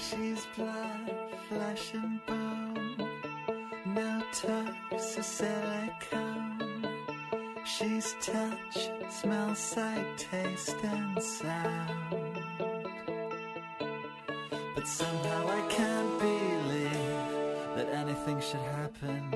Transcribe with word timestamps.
She's 0.00 0.46
blood, 0.56 1.14
flesh 1.48 1.92
and 1.92 2.24
bone. 2.26 2.96
No 3.86 4.22
toxicity. 4.32 6.00
She's 7.66 8.14
touch, 8.20 8.90
smell, 9.10 9.54
sight, 9.54 10.06
taste, 10.16 10.76
and 10.82 11.22
sound. 11.22 12.38
But 14.74 14.86
somehow 14.88 15.48
I 15.48 15.60
can't 15.68 16.18
believe 16.18 17.76
that 17.76 17.88
anything 17.94 18.40
should 18.40 18.66
happen. 18.78 19.34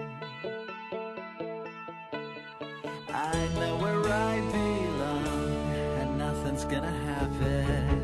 I 3.09 3.49
know 3.59 3.77
where 3.77 4.05
I 4.09 4.41
belong, 4.41 5.73
and 6.01 6.19
nothing's 6.19 6.65
gonna 6.65 6.97
happen. 7.13 8.04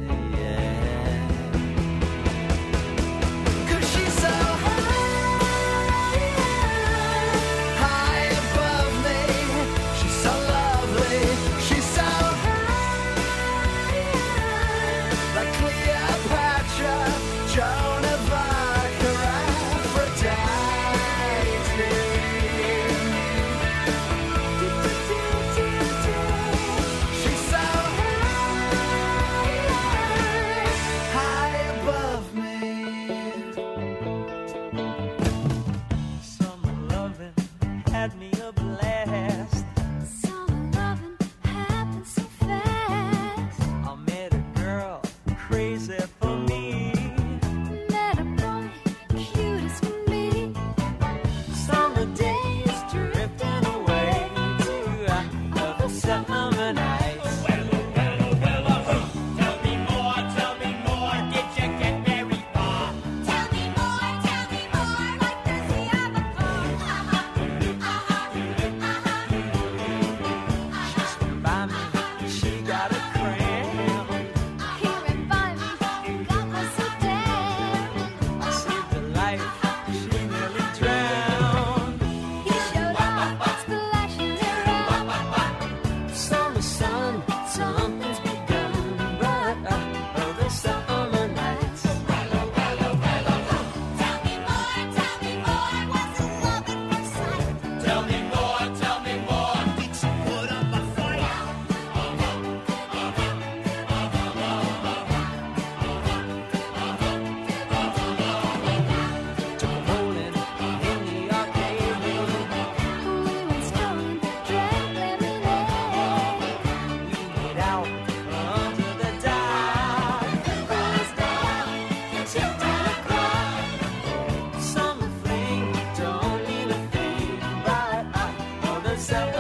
yourself 129.01 129.40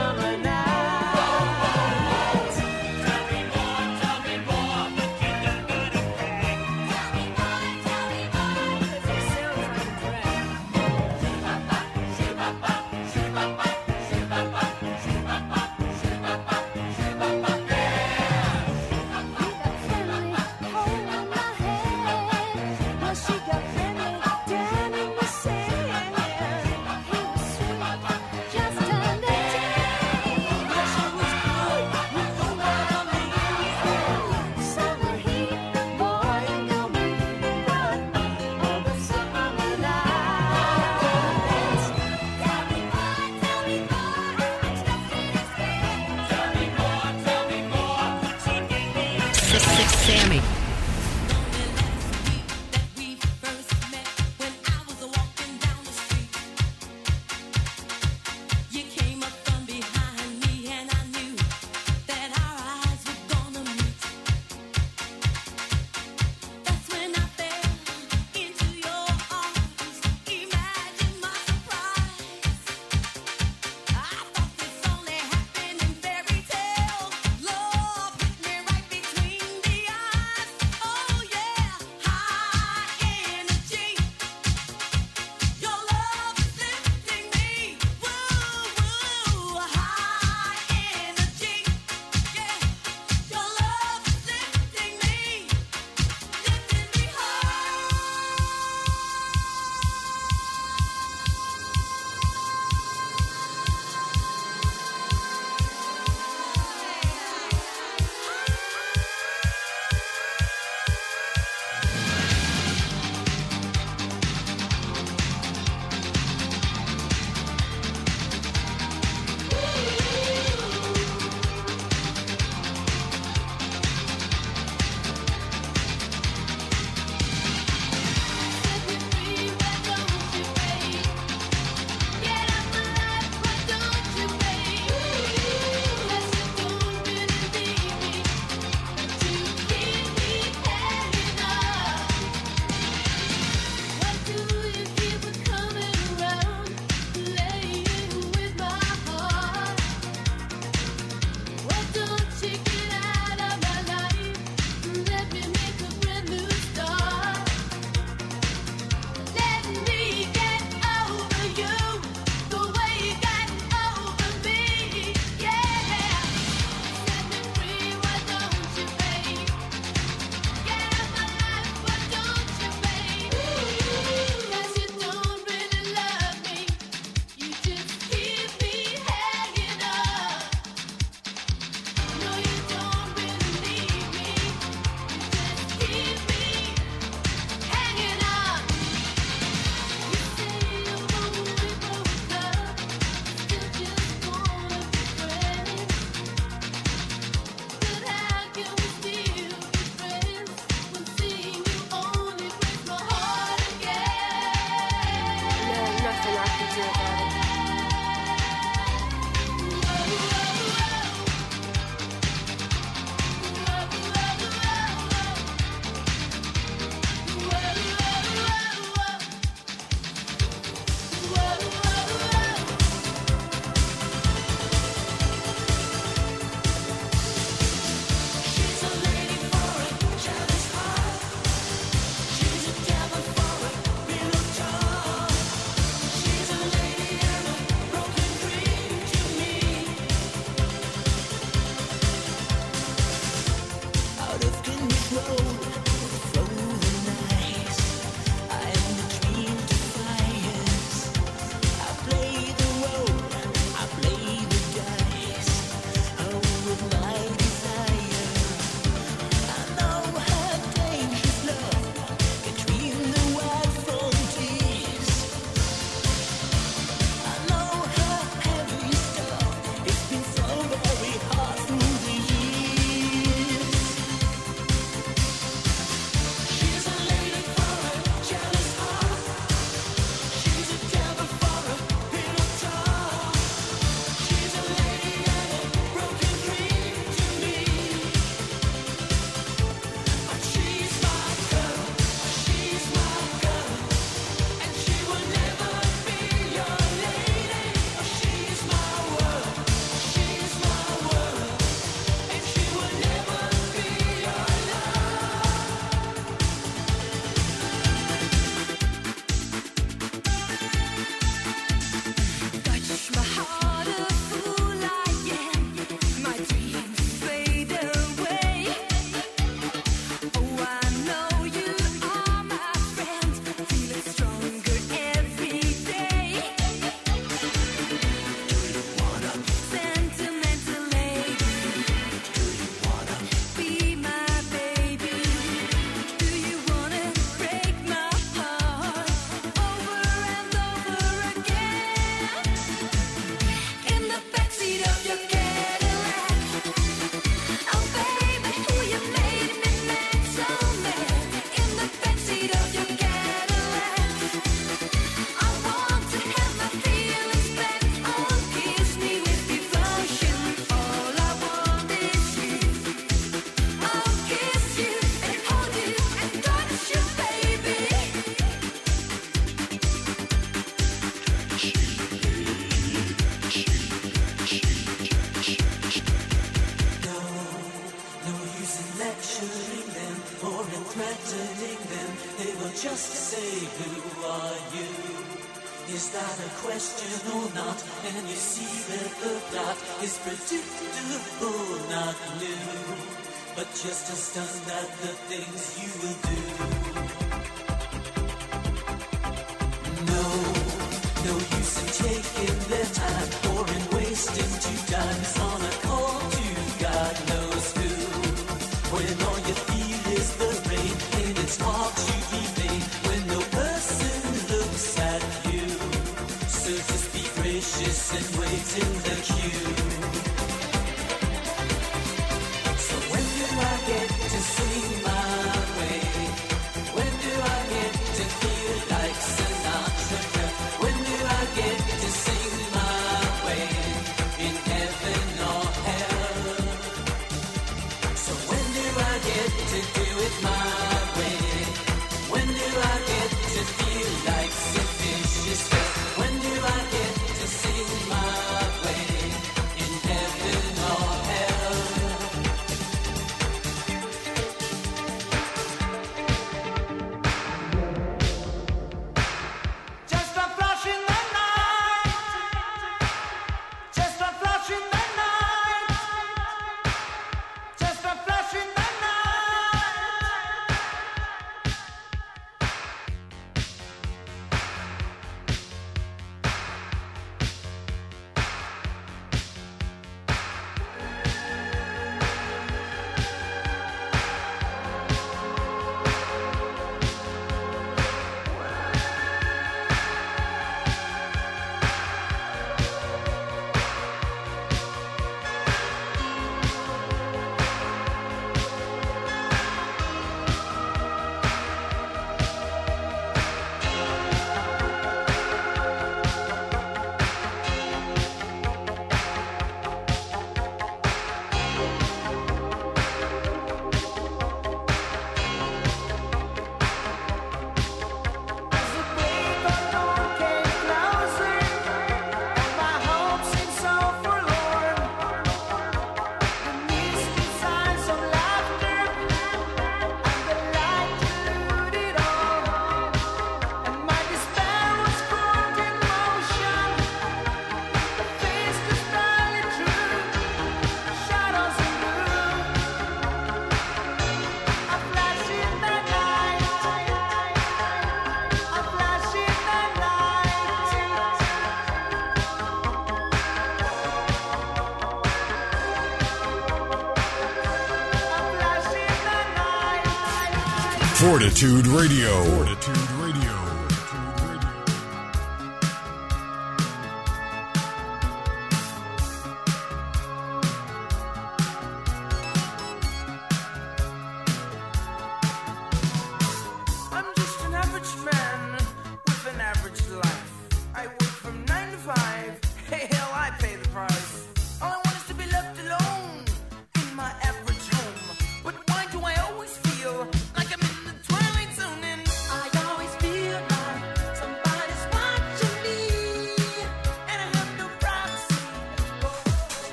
Fortitude 561.40 561.86
Radio. 561.86 562.28
Fortitude 562.66 562.99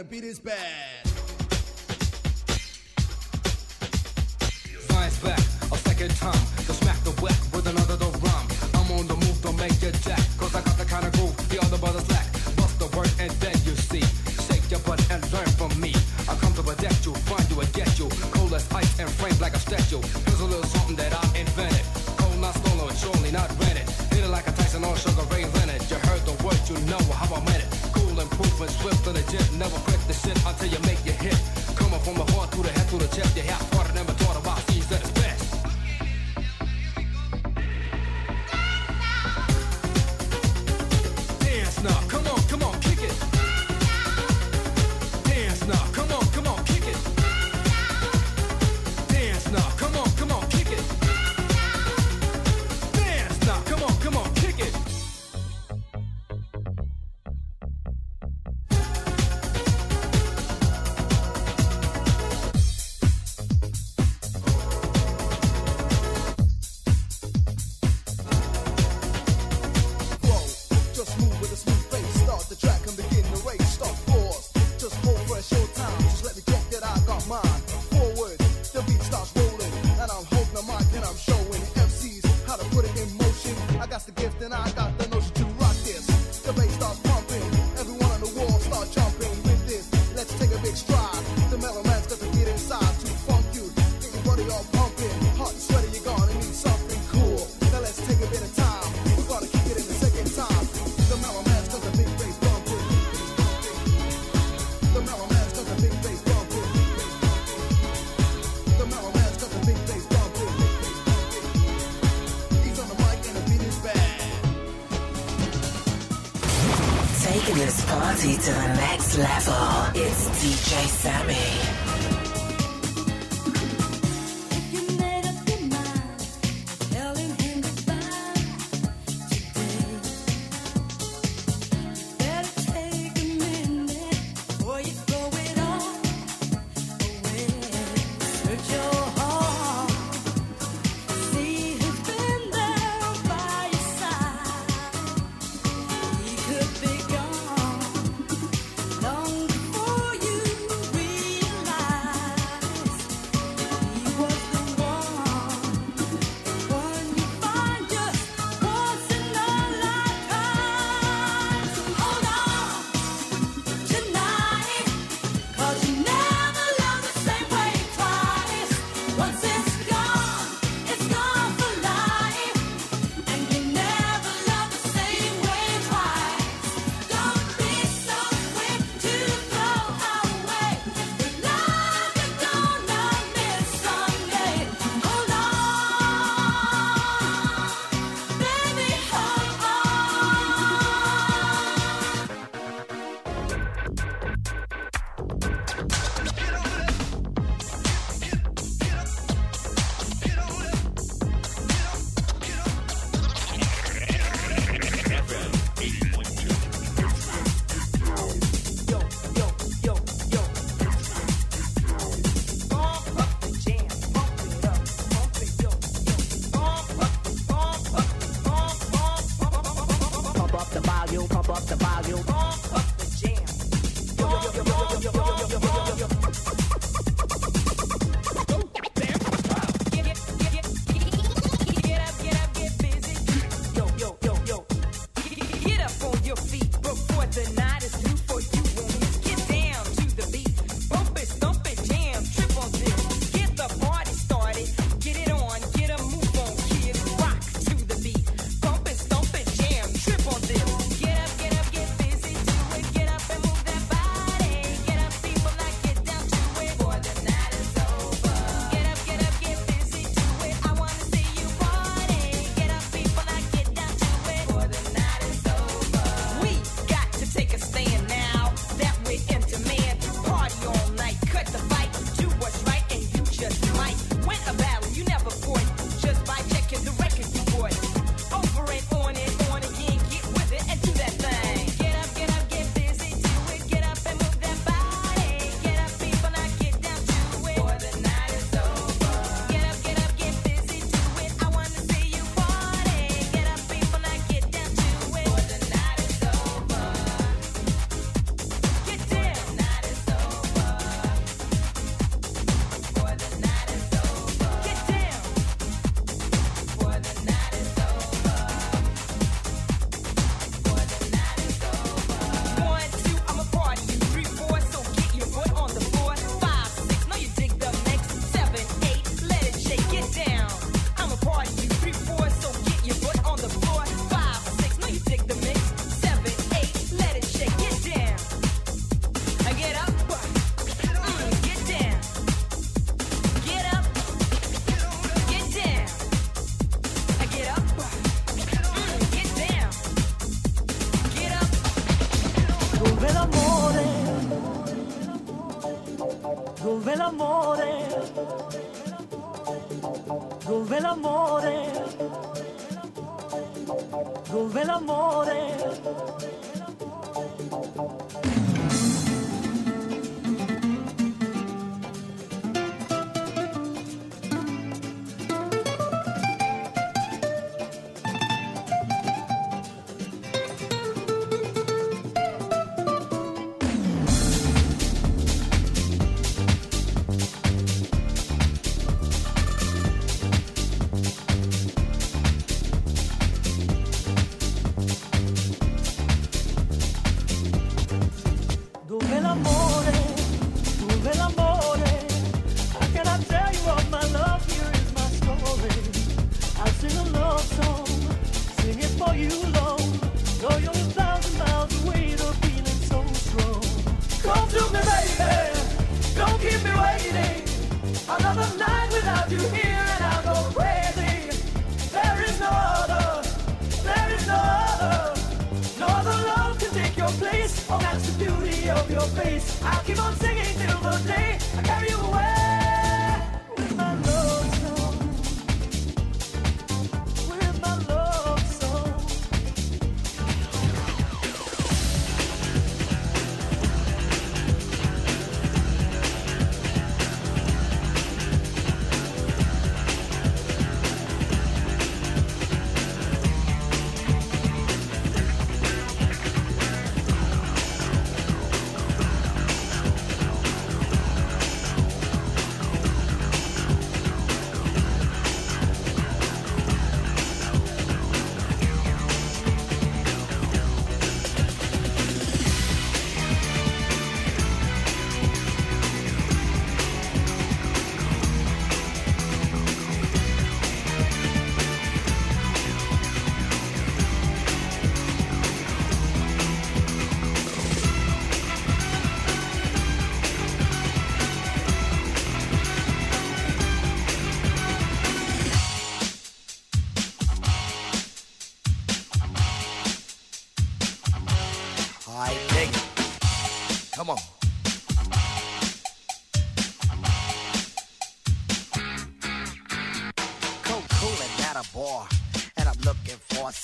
to 0.00 0.06
beat 0.06 0.24
his 0.24 0.38
bag. 0.38 0.69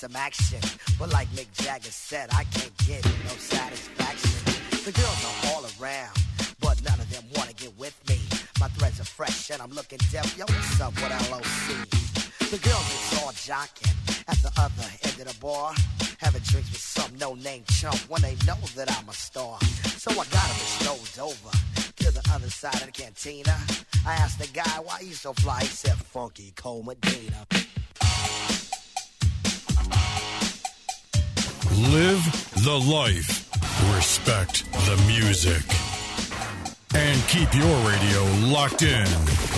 Some 0.07 0.15
action. 0.15 0.61
But 1.01 1.13
like 1.13 1.27
Mick 1.31 1.51
Jagger 1.65 1.91
said, 1.91 2.29
I 2.31 2.45
can't 2.45 2.71
get 2.87 3.05
no 3.05 3.35
satisfaction. 3.43 4.55
The 4.85 4.93
girls 4.93 5.21
are 5.27 5.51
all 5.51 5.65
around, 5.67 6.17
but 6.61 6.81
none 6.85 7.01
of 7.01 7.11
them 7.11 7.25
wanna 7.35 7.53
get 7.55 7.77
with 7.77 7.97
me. 8.09 8.21
My 8.61 8.69
threads 8.69 9.01
are 9.01 9.05
fresh, 9.05 9.51
and 9.51 9.61
I'm 9.61 9.73
looking 9.73 9.99
deaf. 10.13 10.39
Yo, 10.39 10.45
what's 10.45 10.81
up 10.81 10.95
with 10.95 11.11
LOC? 11.29 11.91
The 12.51 12.59
girls 12.59 12.87
is 12.87 13.19
all 13.19 13.33
jocking 13.33 13.91
at 14.29 14.39
the 14.43 14.53
other 14.57 14.87
end 15.03 15.19
of 15.23 15.27
the 15.27 15.41
bar, 15.41 15.75
having 16.19 16.43
drinks 16.43 16.71
with 16.71 16.81
some 16.81 17.11
no-name 17.19 17.65
chump 17.67 17.99
when 18.09 18.23
they 18.23 18.37
know 18.47 18.61
that 18.77 18.89
I'm 18.97 19.09
a 19.09 19.13
star. 19.13 19.59
So 19.99 20.13
I 20.13 20.25
gotta 20.31 20.55
be 20.55 20.67
strolled 20.79 21.19
over 21.19 21.51
to 21.97 22.13
the 22.13 22.23
other 22.33 22.49
side 22.49 22.75
of 22.77 22.87
the 22.87 22.93
cantina. 22.93 23.59
I 24.07 24.13
asked 24.13 24.39
the 24.39 24.47
guy 24.47 24.79
why 24.85 25.01
you 25.01 25.15
so 25.15 25.33
fly. 25.33 25.63
He 25.63 25.67
said, 25.67 25.97
"Funky 25.97 26.53
Cold 26.55 26.87
Medina." 26.87 27.46
Keep 37.29 37.53
your 37.55 37.77
radio 37.89 38.23
locked 38.53 38.83
in. 38.83 39.07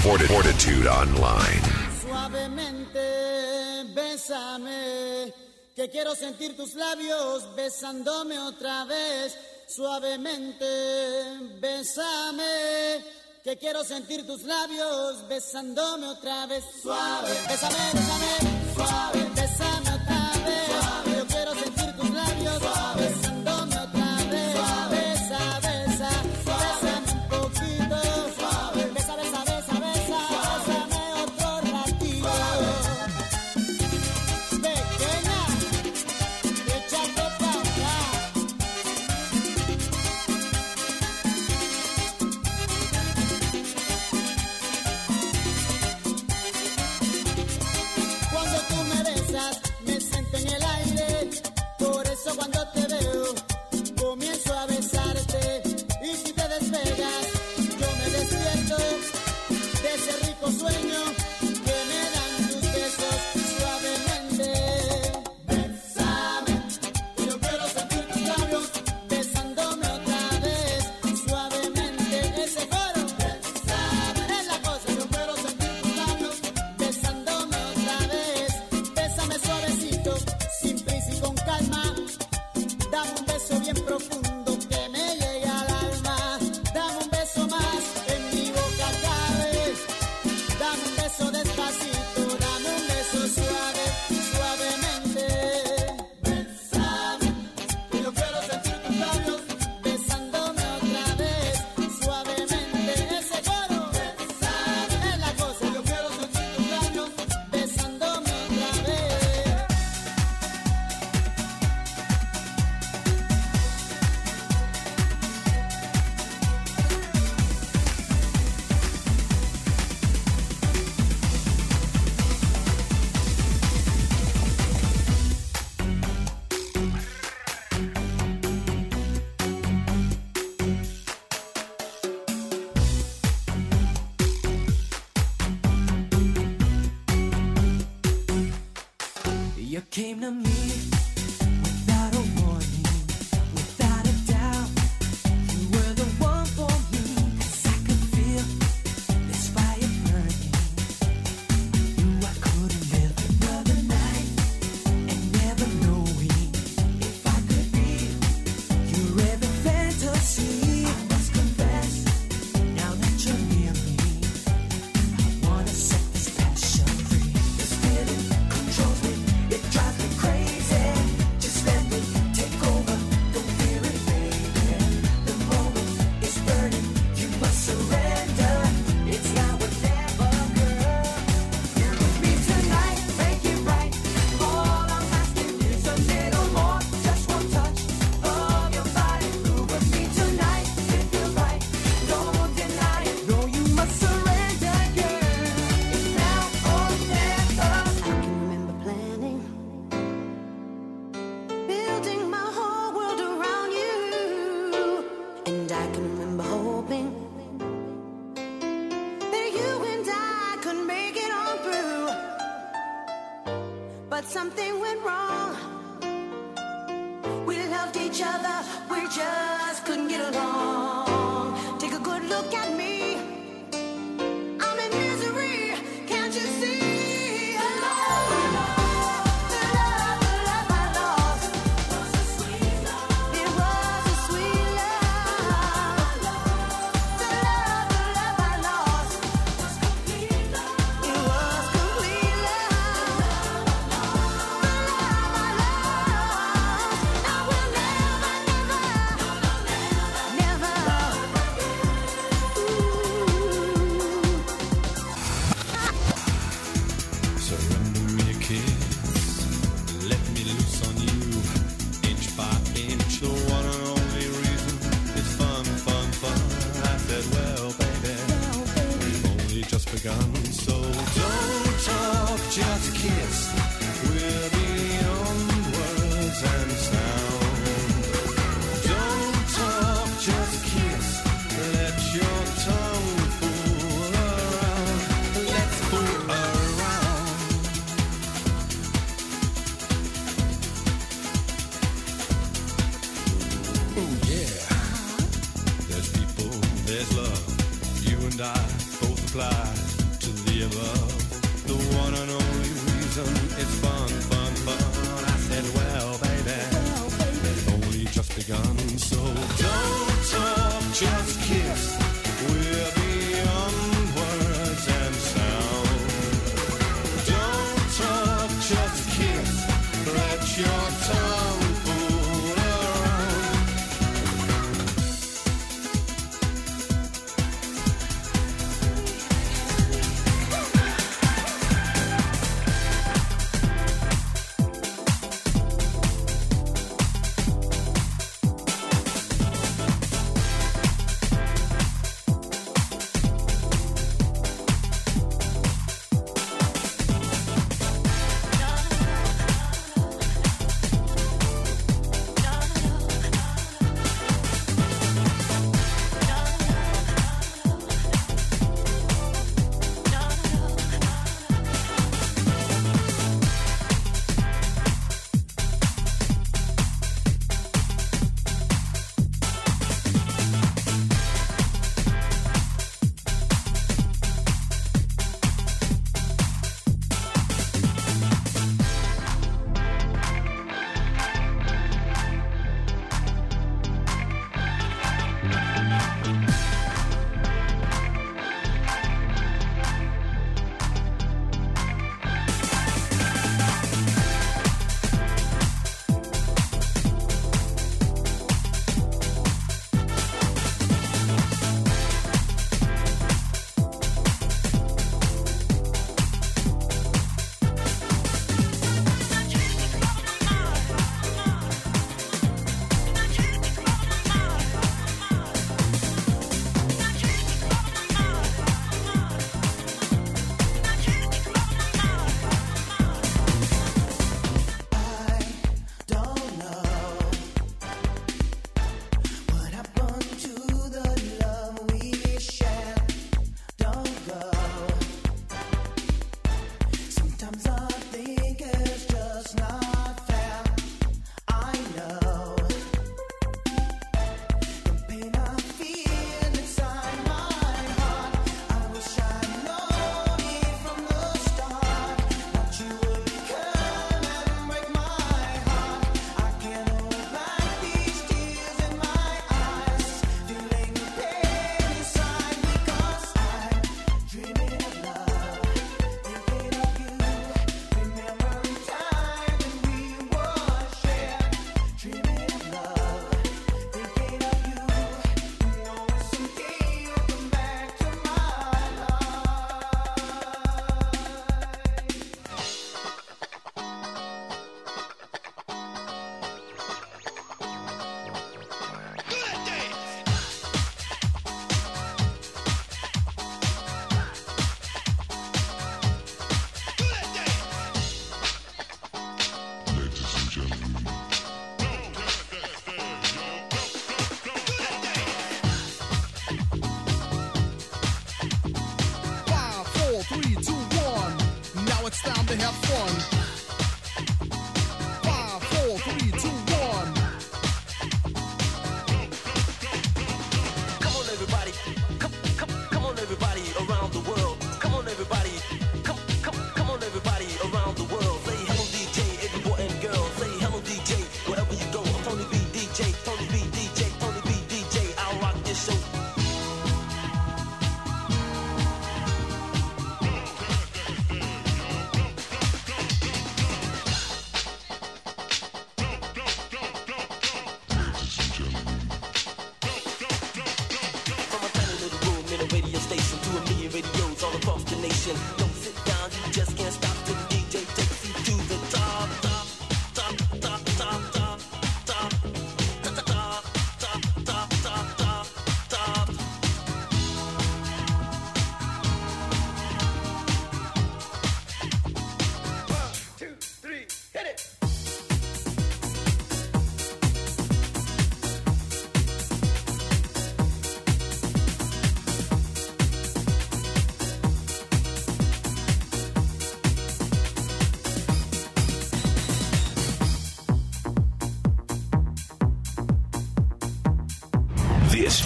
Fortitude 0.03 0.87
Online. 0.87 1.63
Suavemente, 2.01 3.85
bésame, 3.95 5.33
que 5.77 5.89
quiero 5.91 6.15
sentir 6.15 6.57
tus 6.57 6.75
labios 6.75 7.55
besándome 7.57 8.39
otra 8.39 8.85
vez. 8.85 9.37
Suavemente, 9.69 10.65
bésame, 11.61 13.05
que 13.45 13.59
quiero 13.59 13.85
sentir 13.85 14.27
tus 14.27 14.43
labios 14.45 15.29
besándome 15.29 16.07
otra 16.07 16.47
vez. 16.47 16.65
Suave, 16.83 17.33
bésame, 17.49 17.77
bésame, 17.93 18.75
suave, 18.75 19.38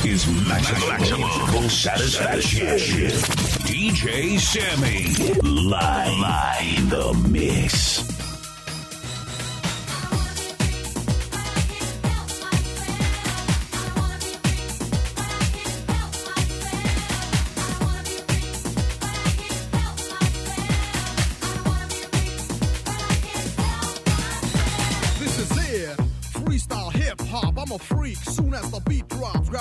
is 0.05 0.27
Maximum, 0.49 0.89
Maximum 0.89 1.69
Satisfaction. 1.69 2.67
DJ 3.67 4.39
Sammy. 4.39 5.15
Live, 5.43 6.19
live 6.19 6.91
the 6.91 7.29
mix. 7.29 8.12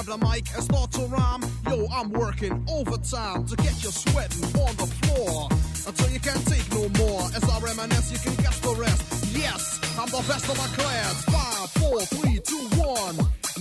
Grab 0.04 0.20
the 0.20 0.26
mic 0.26 0.46
and 0.56 0.64
start 0.64 0.92
to 0.92 1.02
rhyme. 1.02 1.42
Yo, 1.68 1.88
I'm 1.92 2.10
working 2.12 2.66
overtime 2.70 3.46
to 3.46 3.56
get 3.58 3.84
you 3.84 3.92
sweating 3.92 4.44
on 4.62 4.76
the 4.76 4.88
floor 4.88 5.50
until 5.88 6.10
you 6.10 6.20
can't 6.20 6.46
take 6.48 6.68
no 6.72 6.90
more. 7.04 7.22
As 7.36 7.44
I 7.44 7.60
reminisce, 7.60 8.12
you 8.12 8.20
can 8.20 8.36
guess 8.44 8.60
the 8.60 8.74
rest. 8.76 9.36
Yes, 9.36 9.80
I'm 10.00 10.10
the 10.10 10.24
best 10.28 10.50
of 10.50 10.58
my 10.58 10.68
class. 10.78 11.26
Five, 11.26 11.70
four, 11.82 12.02
three, 12.02 12.40
two, 12.40 12.68
one. 12.80 13.16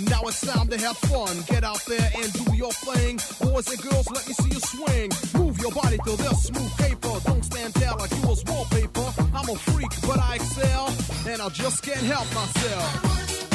Now 0.09 0.22
it's 0.24 0.41
time 0.41 0.68
to 0.68 0.78
have 0.78 0.97
fun. 0.99 1.36
Get 1.49 1.64
out 1.64 1.82
there 1.86 2.11
and 2.16 2.32
do 2.32 2.55
your 2.55 2.72
thing. 2.72 3.18
Boys 3.43 3.68
and 3.68 3.82
girls, 3.82 4.09
let 4.11 4.26
me 4.26 4.34
see 4.34 4.51
you 4.51 4.61
swing. 4.61 5.11
Move 5.36 5.59
your 5.59 5.72
body 5.72 5.99
to 5.99 6.16
this 6.16 6.45
smooth 6.45 6.72
paper. 6.78 7.14
Don't 7.24 7.45
stand 7.45 7.74
there 7.74 7.93
like 7.99 8.11
you 8.12 8.28
was 8.28 8.45
wallpaper. 8.47 9.12
I'm 9.34 9.49
a 9.49 9.57
freak, 9.57 9.91
but 10.07 10.18
I 10.18 10.36
excel, 10.36 10.88
and 11.26 11.43
I 11.43 11.49
just 11.51 11.82
can't 11.82 12.05
help 12.07 12.32
myself. 12.34 13.49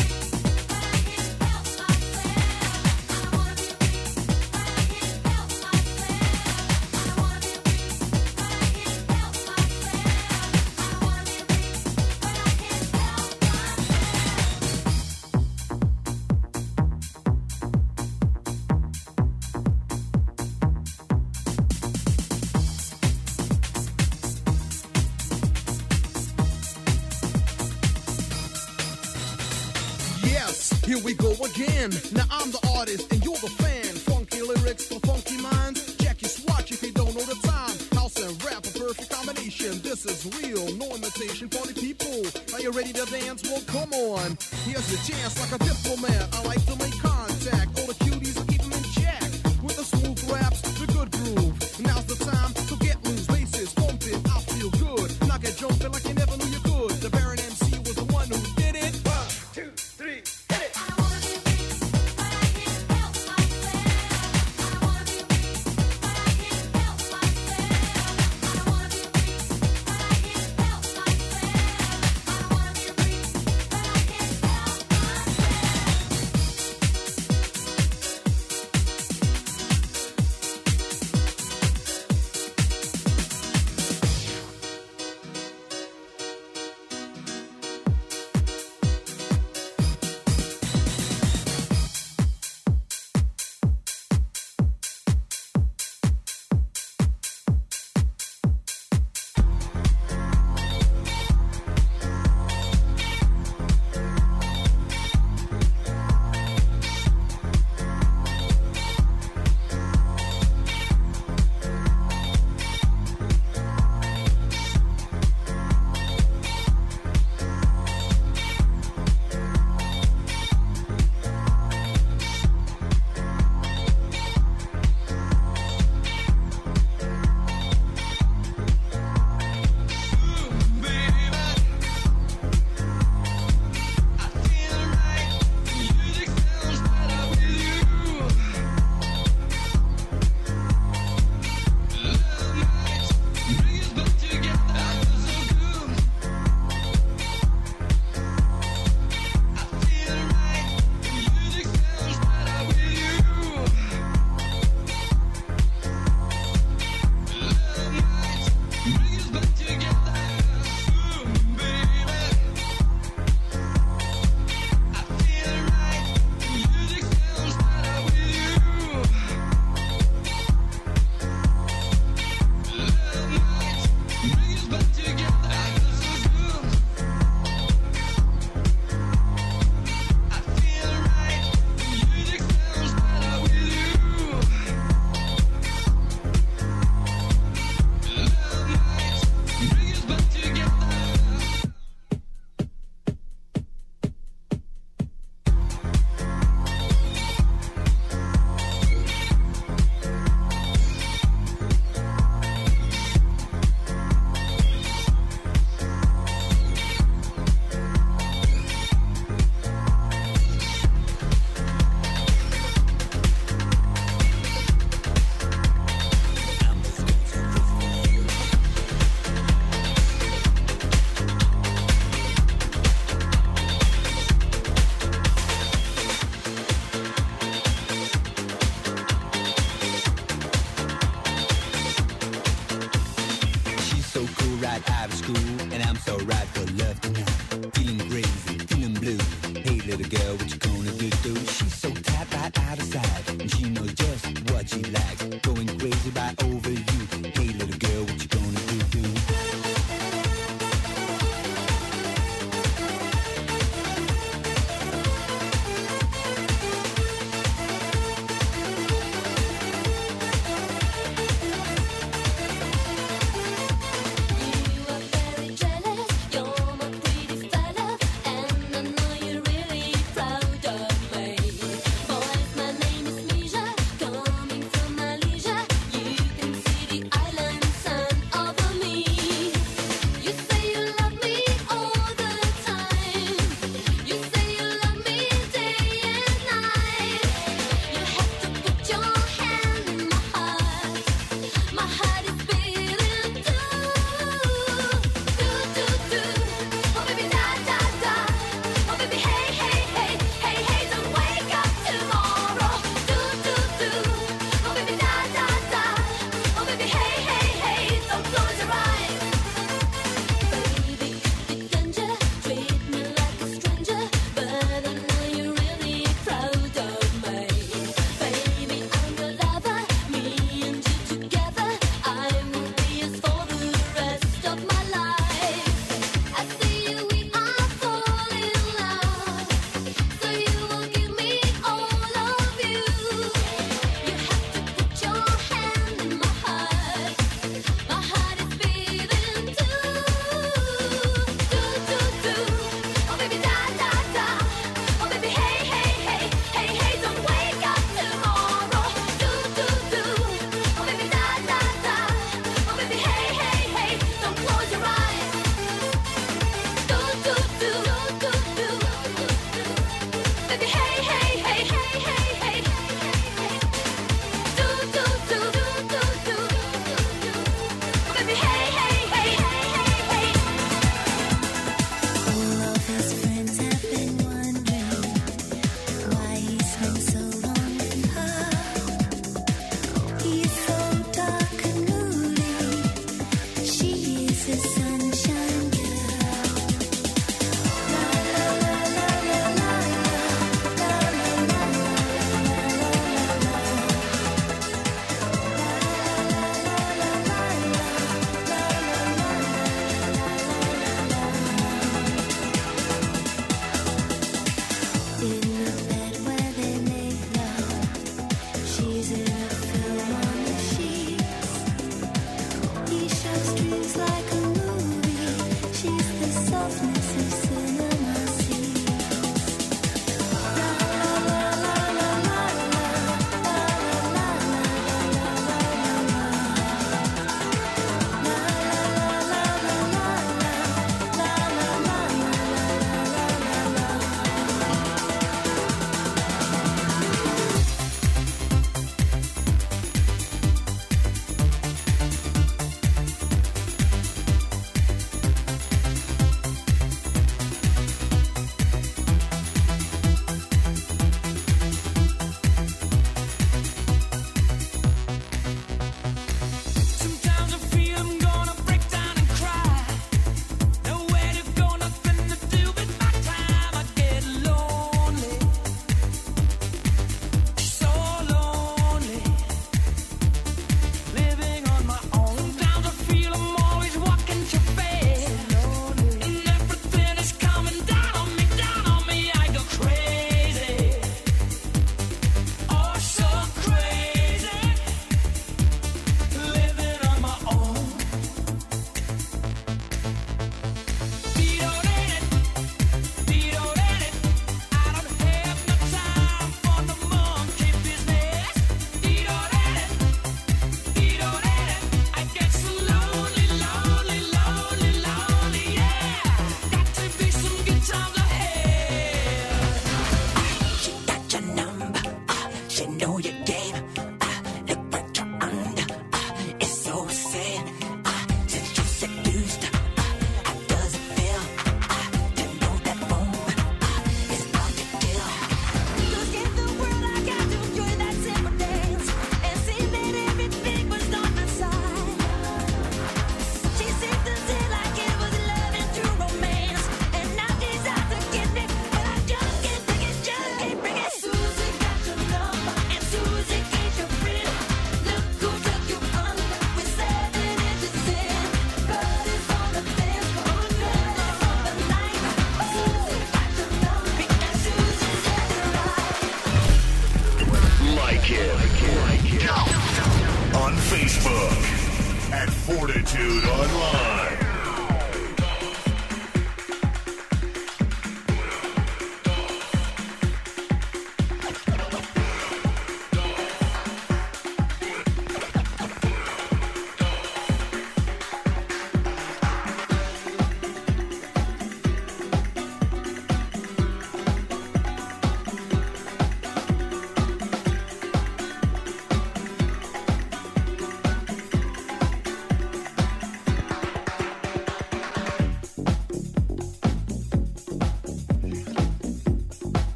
Chance 45.05 45.39
like 45.39 45.61
a 45.61 45.63
diplomat. 45.63 46.14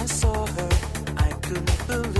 I 0.00 0.06
saw 0.06 0.46
her, 0.46 0.68
I 1.18 1.28
couldn't 1.42 1.86
believe 1.86 2.19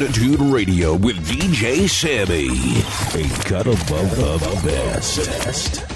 Altitude 0.00 0.40
Radio 0.40 0.94
with 0.96 1.18
DJ 1.26 1.86
Sammy. 1.86 2.48
A 3.22 3.28
cut 3.44 3.66
above 3.66 4.16
the 4.16 4.62
best. 4.64 5.89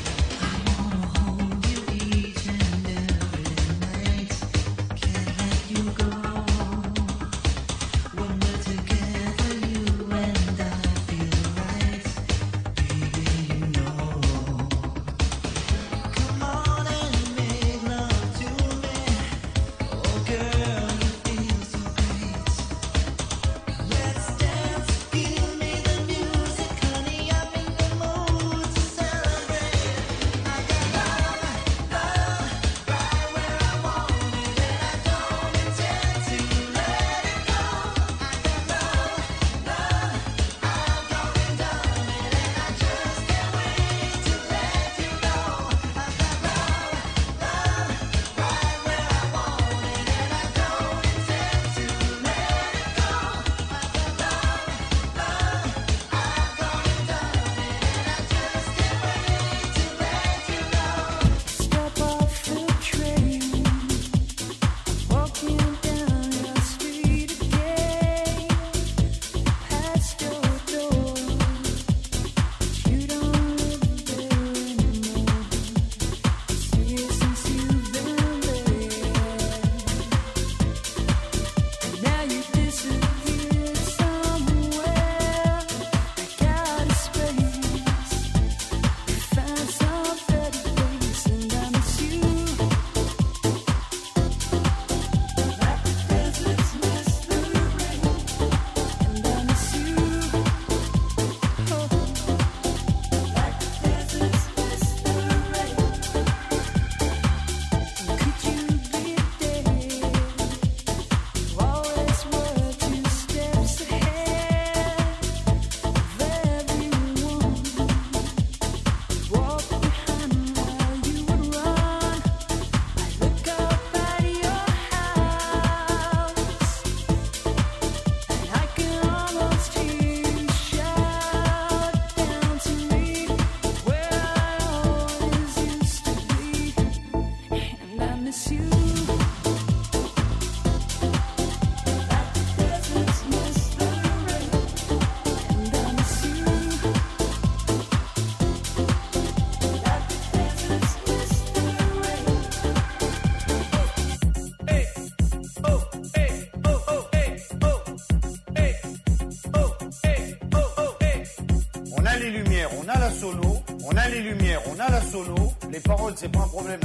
c'est 166.24 166.30
pas 166.30 166.40
un 166.40 166.48
problème. 166.48 166.83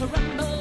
You 0.00 0.51